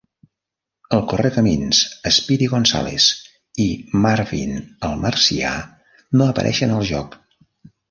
El 0.95 1.01
Correcamins, 1.11 1.81
Speedy 2.15 2.47
Gonzales 2.55 3.11
i 3.65 3.69
Marvin 4.07 4.57
el 4.89 4.99
Marcià 5.05 5.55
no 6.19 6.31
apareixen 6.33 6.77
al 6.81 6.91
joc. 6.95 7.23